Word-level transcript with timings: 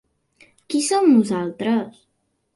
Qui 0.73 0.81
som 0.87 1.05
nosaltres? 1.11 2.03